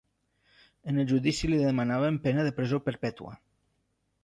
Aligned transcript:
En 0.91 1.01
el 1.03 1.07
judici 1.11 1.51
li 1.51 1.59
demanaven 1.65 2.19
pena 2.25 2.47
de 2.49 2.55
presó 2.61 2.83
perpètua. 2.89 3.37